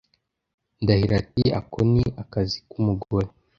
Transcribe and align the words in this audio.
Ndahiro 0.81 1.13
ati: 1.21 1.43
"Ako 1.59 1.79
ni 1.91 2.03
akazi 2.21 2.57
k'umugore." 2.69 3.29